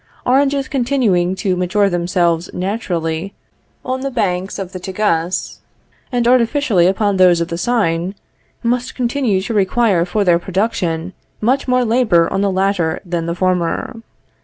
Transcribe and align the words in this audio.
Oranges 0.25 0.67
continuing 0.67 1.35
to 1.35 1.55
mature 1.55 1.87
themselves 1.87 2.49
naturally 2.55 3.35
on 3.85 4.01
the 4.01 4.09
banks 4.09 4.57
of 4.57 4.71
the 4.71 4.79
Tagus, 4.79 5.59
and 6.11 6.27
artificially 6.27 6.87
upon 6.87 7.17
those 7.17 7.39
of 7.39 7.49
the 7.49 7.57
Seine, 7.59 8.15
must 8.63 8.95
continue 8.95 9.41
to 9.43 9.53
require 9.53 10.03
for 10.03 10.23
their 10.23 10.39
production 10.39 11.13
much 11.39 11.67
more 11.67 11.85
labor 11.85 12.27
on 12.33 12.41
the 12.41 12.49
latter 12.51 12.99
than 13.05 13.27
the 13.27 13.35
former. 13.35 14.01